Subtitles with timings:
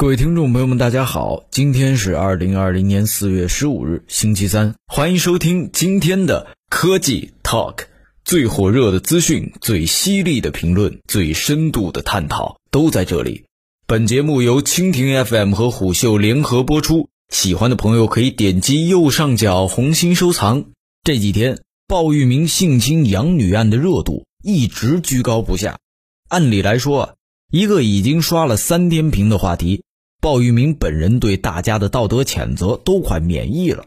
[0.00, 7.86] 各位听众朋友们，大家好，今天是二零二零年四月十五日，星期三，欢迎收听今天的科技 Talk，
[8.24, 13.46] 最火热的资讯、最犀利的评论、最深度的探讨都在这里。
[13.88, 20.66] 本节目由蜻蜓 FM 和虎嗅联合播出，喜欢的朋友可以点击右上角红心收藏。
[21.02, 25.80] 这几天，鲍玉明性侵养女案的热度一直居高不下。
[26.28, 27.16] 按理来说，
[27.50, 29.82] 一个已经刷了三天屏的话题。
[30.20, 33.86] 鲍玉明本人对大家的道德谴责都快免疫了，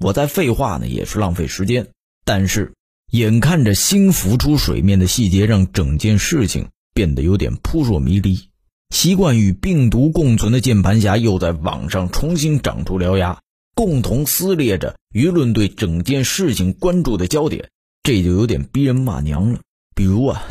[0.00, 1.88] 我在废话呢也是浪费时间。
[2.24, 2.72] 但是，
[3.12, 8.48] 眼看着新浮出水面的细节，让整件事情变得有点扑朔迷离。
[8.88, 13.40] 习惯与病毒共存的键盘侠又在网上重新长出獠牙，
[13.74, 17.68] 共同撕裂着舆论对整件事情关注的焦点，
[18.02, 19.60] 这就有点逼人骂娘了。
[19.94, 20.42] 比如啊，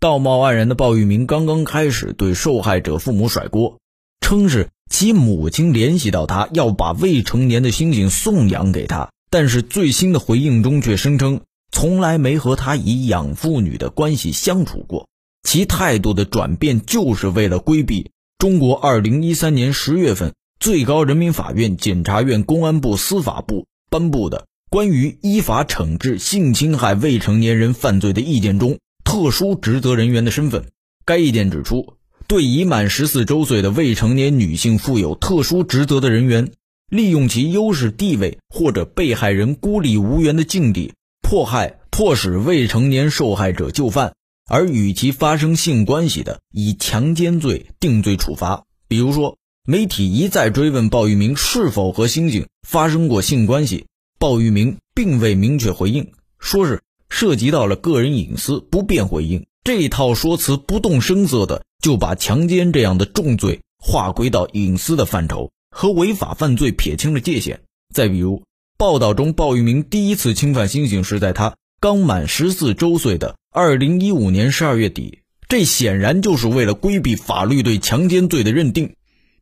[0.00, 3.78] 道貌岸然的鲍玉明刚刚开始对受害者父母甩锅。
[4.26, 15.06] 称是其母亲联系到他，要把未成年的猩猩送养给他，但是最新的回应中却声称从来没和他以养父女的关系相处过。
[15.44, 30.64] 其态度的转变就是为了规避中国2013年10月份最高人民法院、检察院、公安部、司法部颁布的关于依法惩治性侵害未成年人犯罪的意见中特殊职责人员的身份。
[31.04, 31.92] 该意见指出。
[32.28, 36.50] 对已满十四周岁的未成年女性负有特殊职责的人员，
[36.90, 44.14] 利用其优势地位或者被害人孤立无援的境地，迫害、迫使未成年受害者就范，
[44.50, 48.64] 而与其发生性关系的，以强奸罪定罪处罚。
[48.88, 53.86] 比如说，媒体一再追问鲍玉明是否和星星发生过性关系，
[54.18, 56.10] 鲍玉明并未明确回应，
[56.40, 59.46] 说是涉及到了个人隐私，不便回应。
[59.62, 61.62] 这套说辞不动声色的。
[61.80, 67.60] 就把强奸这样的重罪划归到隐私的范畴，和违法犯罪撇清了界限。
[67.94, 68.42] 再比如，
[68.76, 78.94] 报道中鲍玉明第一次侵犯星星是在他刚满十四周岁的二零一五年十二月底，这显然就是为了规避法律对强奸罪的认定。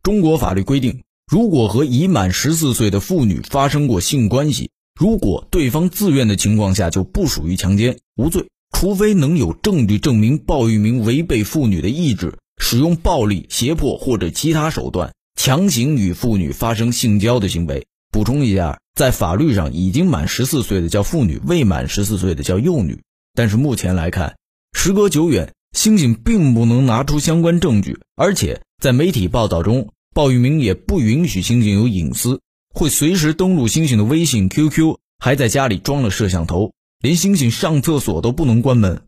[0.02, 4.70] 中国法律规定，如果和已满十四岁的妇女发生过性关系，
[5.00, 8.46] 如果对方自愿的情况下，就不属于强奸，无罪。
[8.74, 17.86] 除非能有证据证明鲍玉明违背妇女的意志，使用暴力、胁迫或者其他手段强行与妇女发生性交的行为。
[18.10, 23.00] 补充一下，在法律上，已经满十四岁的叫妇女，未满十四岁的叫幼女。
[23.32, 24.36] 但是目前来看，
[24.76, 32.40] 时隔久远，星星并不能拿出相关证据，而且在媒体报道中，鲍玉明也不允许星星有隐私，
[32.74, 36.72] 会随时登录星星的微信、QQ，还在家里装了摄像头。
[37.04, 39.02] 连星星上厕所都不能关门，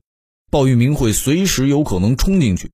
[0.50, 2.70] 鲍玉明会随时有可能冲进去。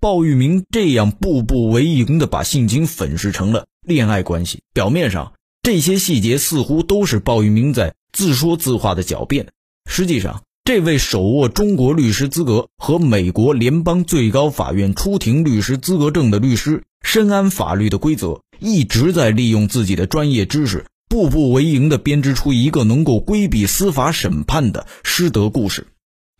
[0.00, 5.32] 鲍玉明这样步步为营的把性侵粉饰成了恋爱关系，表面上
[5.62, 9.48] 这些细节似乎都是鲍玉明在自说自话的狡辩。
[9.90, 20.84] 实际上，这位手握中国律师资格和美国联邦最高法院出庭律师资格证的律师，深谙法律的规则，一直在利用自己的专业知识。
[21.08, 25.86] 步步为营地编织出一个能够规避司法审判的师德故事。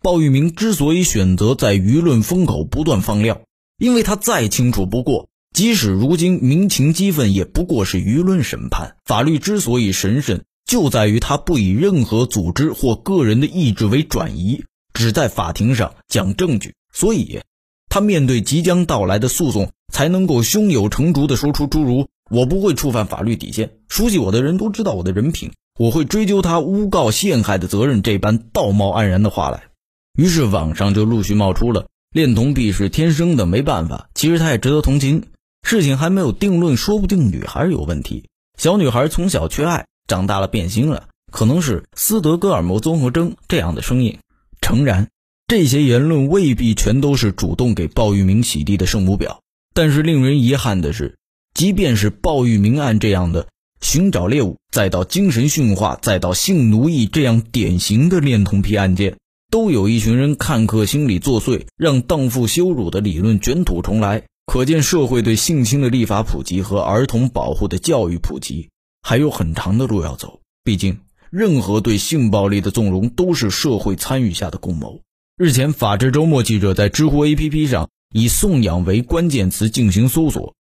[0.01, 3.41] 鲍玉明之所以选择在舆论风口不断放料，
[3.77, 8.95] 因为他再清楚不过，即使如今民情激愤，也不过是舆论审判。
[9.05, 16.75] 法律之所以神圣，就在于它不以任何组织或个人的意志为转移，只在法庭上讲证据。
[16.93, 17.41] 所以，
[17.89, 22.07] 他面对即将到来的诉讼，才能够胸有成竹地说出诸如。
[22.29, 28.01] 我不会触犯法律底线，熟悉我的人都知道我的人品，我会追究他诬告陷害的责任。
[28.01, 29.63] 这般道貌岸然的话来，
[30.17, 34.09] 于是网上就陆续冒出了“恋童癖是天生的，没办法”。
[34.15, 35.23] 其实他也值得同情，
[35.63, 38.25] 事情还没有定论，说不定女孩有问题。
[38.57, 44.17] 小女孩从小缺爱，长大了变心了，可能是斯德哥尔摩综合征这样的声音。
[44.59, 45.09] 诚然，
[45.47, 49.37] 这些言论未必全都是主动给鲍玉明洗地的圣母婊，
[49.73, 51.15] 但是令人遗憾的是。
[51.57, 53.47] 即便是鲍玉明案这样的
[53.81, 59.17] 寻找猎物，再到精神驯化，再到性奴役这样典型的恋童癖案件，
[59.49, 64.21] 都有一群人看客心理作祟，让荡妇羞辱的理论卷土重来。
[64.45, 68.69] 可见社会对性侵的立法普及和儿童保护的教育普及
[69.01, 70.41] 还有很长的路要走。
[70.63, 70.99] 毕竟，
[71.31, 75.01] 任何对性暴力的纵容都是社会参与下的共谋。
[75.35, 80.53] 日前，法制周末记者在知乎 APP 上以“送养”为关键词进行搜索。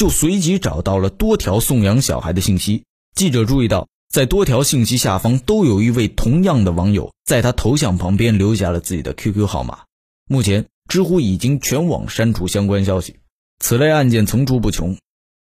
[0.00, 2.84] 就随即找到了多条送养小孩的信息。
[3.14, 9.80] 记者注意到，在多条信息下方都有一位同样的网友，在他头像旁边留下了自己的 QQ 号码。
[10.26, 13.16] 目前，知乎已经全网删除相关消息。
[13.58, 14.96] 此类案件层出不穷，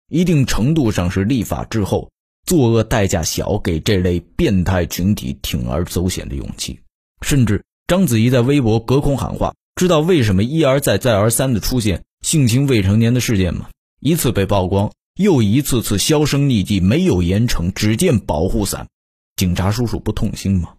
[0.09, 2.11] 一定程度上是立法滞后
[2.45, 6.81] 作恶代价小，给这类变态群体铤而走险的勇气。
[7.21, 13.69] 甚至章子怡在微博隔空喊话：“知道为什么一而再、再而三的出现性侵未成年的事件吗？
[13.99, 18.87] 一次被曝光，又一次次销声匿迹，没有严惩，只见保护伞，
[19.35, 20.75] 警察叔叔不痛心吗？”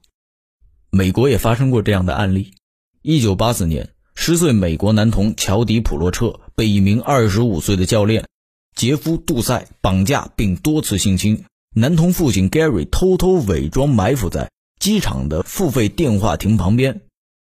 [0.91, 2.55] 美国也发生过这样的案例。
[3.03, 8.27] 一九八四年，十岁美国男童乔迪普洛彻被一名二十五岁的教练
[8.75, 11.45] 杰夫杜塞绑架并多次性侵。
[11.75, 14.51] 男童父亲 Gary 偷偷伪装埋伏在
[14.81, 17.03] 机场的付费电话亭旁边，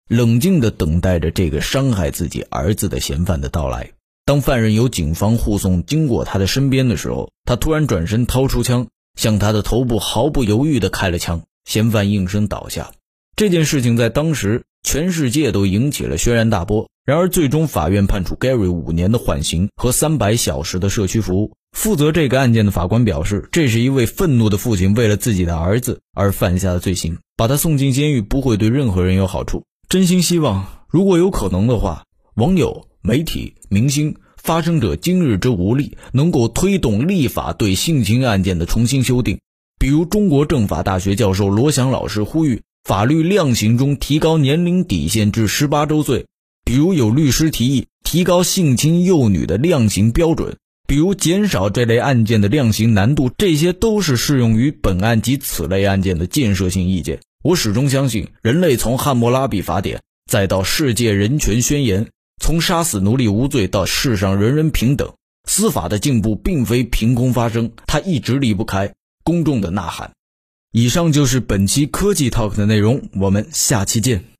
[0.07, 3.91] 冷静地等待着这个伤害自己儿子的嫌犯的到来。
[4.25, 12.91] 当犯人由警方护送经过他的身边的时候，他突然转身掏出枪，向他的头部毫不犹豫地开了枪，嫌犯应声倒下。
[13.35, 16.89] 这件事情在当时全世界都引起了轩然大波。
[17.05, 21.53] 然而，最终法院判处 Gary 五年的缓刑和三百小时的社区服务。
[21.71, 29.65] 负责这个案件的法官表示，这是一位愤怒的父亲为了自己的儿子而犯下的罪行，把他送进监狱不会对任何人有好处。
[29.87, 32.05] 真心希望，如果有可能的话，
[32.37, 39.39] 网友、媒体、明星、发生者今日之无力，能够推动立法对性侵案件的重新修订，
[39.79, 42.61] 比如中国政法大学教授罗翔老师呼吁。
[42.83, 46.27] 法律量刑中提高年龄底线至十八周岁，
[46.63, 50.55] 比如有律师提议提高性侵幼女的量刑标准，
[50.87, 57.19] 比如减少这类案件的量刑难度，这些都是适用于本案及此类案件的建设性意见。
[57.43, 62.05] 我始终相信，人类从汉谟拉比法典再到世界人权宣言，
[62.41, 65.11] 从杀死奴隶无罪到世上人人平等，
[65.49, 68.93] 司法的进步并非凭空发生，它一直离不开
[69.23, 70.11] 公众的呐喊。
[70.71, 74.34] 以上就是本期科技 Talk 的内容，我们下期见。